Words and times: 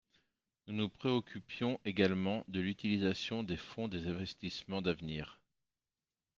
Nous 0.65 0.73
nous 0.73 0.89
préoccupions 0.89 1.79
également 1.85 2.43
de 2.47 2.59
l’utilisation 2.59 3.43
des 3.43 3.55
fonds 3.57 3.87
des 3.87 4.07
investissements 4.07 4.81
d’avenir. 4.81 5.39